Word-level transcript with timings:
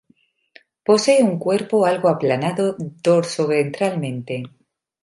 Posee 0.83 1.21
un 1.21 1.37
cuerpo 1.37 1.85
algo 1.85 2.09
aplanado 2.09 2.75
dorsoventralmente. 2.79 4.41